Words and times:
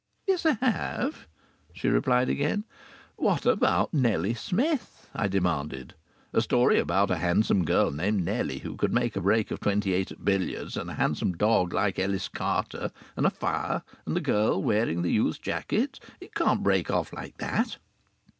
"Yes, 0.27 0.47
I 0.47 0.53
have," 0.53 1.27
she 1.73 1.87
replied 1.87 2.27
again. 2.27 2.63
"What 3.17 3.45
about 3.45 3.93
Nellie 3.93 4.33
Smith?" 4.33 5.07
I 5.13 5.27
demanded. 5.27 5.93
"A 6.33 6.41
story 6.41 6.79
about 6.79 7.11
a 7.11 7.17
handsome 7.17 7.65
girl 7.65 7.91
named 7.91 8.25
Nellie, 8.25 8.57
who 8.57 8.75
could 8.77 8.91
make 8.91 9.15
a 9.15 9.21
break 9.21 9.51
of 9.51 9.59
twenty 9.59 9.93
eight 9.93 10.11
at 10.11 10.25
billiards, 10.25 10.75
and 10.75 10.89
a 10.89 10.95
handsome 10.95 11.33
dog 11.33 11.71
like 11.75 11.99
Ellis 11.99 12.29
Carter, 12.29 12.89
and 13.15 13.27
a 13.27 13.29
fire, 13.29 13.83
and 14.07 14.15
the 14.15 14.21
girl 14.21 14.59
wearing 14.63 15.03
the 15.03 15.11
youth's 15.11 15.37
jacket 15.37 15.99
it 16.19 16.33
can't 16.33 16.63
break 16.63 16.89
off 16.89 17.13
like 17.13 17.37
that." 17.37 17.77